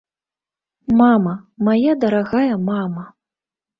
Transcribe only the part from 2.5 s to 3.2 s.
мама!